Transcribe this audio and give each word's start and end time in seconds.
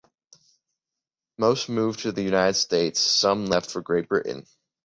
Most 1.37 1.69
moved 1.69 1.99
to 1.99 2.11
the 2.11 2.23
United 2.23 2.55
States, 2.55 2.99
some 2.99 3.45
left 3.45 3.69
for 3.69 3.81
Great 3.83 4.09
Britain. 4.09 4.47